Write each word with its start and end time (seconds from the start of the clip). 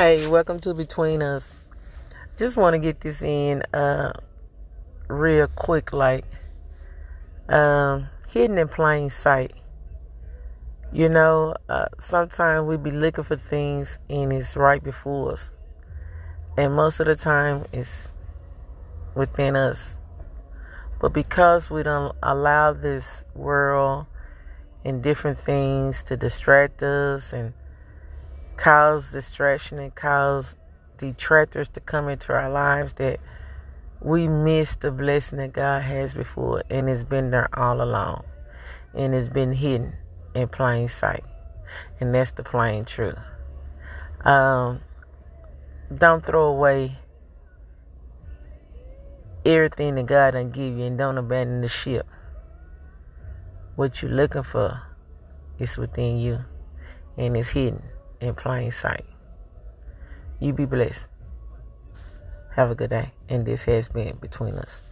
Hey, 0.00 0.26
welcome 0.26 0.58
to 0.60 0.72
Between 0.72 1.22
Us. 1.22 1.54
Just 2.38 2.56
want 2.56 2.72
to 2.72 2.78
get 2.78 3.02
this 3.02 3.20
in 3.20 3.60
uh 3.74 4.14
real 5.08 5.46
quick 5.46 5.92
like 5.92 6.24
um 7.50 8.08
hidden 8.30 8.56
in 8.56 8.66
plain 8.66 9.10
sight. 9.10 9.52
You 10.90 11.10
know, 11.10 11.54
uh, 11.68 11.88
sometimes 11.98 12.66
we 12.66 12.78
be 12.78 12.90
looking 12.90 13.24
for 13.24 13.36
things 13.36 13.98
and 14.08 14.32
it's 14.32 14.56
right 14.56 14.82
before 14.82 15.32
us. 15.32 15.52
And 16.56 16.74
most 16.74 17.00
of 17.00 17.06
the 17.06 17.14
time 17.14 17.66
it's 17.70 18.10
within 19.14 19.54
us. 19.54 19.98
But 20.98 21.12
because 21.12 21.68
we 21.68 21.82
don't 21.82 22.16
allow 22.22 22.72
this 22.72 23.22
world 23.34 24.06
and 24.82 25.02
different 25.02 25.38
things 25.38 26.02
to 26.04 26.16
distract 26.16 26.82
us 26.82 27.34
and 27.34 27.52
cause 28.60 29.10
distraction 29.10 29.78
and 29.78 29.94
cause 29.94 30.54
detractors 30.98 31.70
to 31.70 31.80
come 31.80 32.10
into 32.10 32.30
our 32.34 32.50
lives 32.50 32.92
that 32.94 33.18
we 34.02 34.28
miss 34.28 34.76
the 34.76 34.92
blessing 34.92 35.38
that 35.38 35.54
God 35.54 35.80
has 35.80 36.12
before 36.12 36.62
and 36.68 36.88
it's 36.88 37.02
been 37.02 37.30
there 37.30 37.48
all 37.58 37.80
along 37.80 38.22
and 38.94 39.14
it's 39.14 39.30
been 39.30 39.52
hidden 39.52 39.94
in 40.34 40.46
plain 40.48 40.90
sight. 40.90 41.24
And 42.00 42.14
that's 42.14 42.32
the 42.32 42.42
plain 42.42 42.84
truth. 42.84 43.18
Um, 44.24 44.80
don't 45.96 46.22
throw 46.24 46.48
away 46.48 46.98
everything 49.46 49.94
that 49.94 50.04
God 50.04 50.32
done 50.32 50.50
give 50.50 50.76
you 50.76 50.84
and 50.84 50.98
don't 50.98 51.16
abandon 51.16 51.62
the 51.62 51.68
ship. 51.68 52.06
What 53.76 54.02
you're 54.02 54.10
looking 54.10 54.42
for 54.42 54.82
is 55.58 55.78
within 55.78 56.18
you 56.18 56.44
and 57.16 57.34
it's 57.38 57.48
hidden 57.48 57.82
in 58.20 58.34
plain 58.34 58.70
sight. 58.70 59.04
You 60.38 60.52
be 60.52 60.64
blessed. 60.64 61.08
Have 62.56 62.70
a 62.70 62.74
good 62.74 62.90
day. 62.90 63.12
And 63.28 63.46
this 63.46 63.62
has 63.64 63.88
been 63.88 64.16
Between 64.16 64.54
Us. 64.54 64.82